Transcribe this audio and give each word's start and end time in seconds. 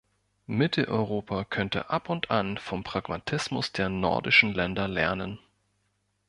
Mitteleuropa 0.47 1.45
könnte 1.45 1.91
ab 1.91 2.09
und 2.09 2.31
an 2.31 2.57
vom 2.57 2.83
Pragmatismus 2.83 3.71
der 3.71 3.89
nordischen 3.89 4.51
Länder 4.51 4.87
lernen. 4.87 5.37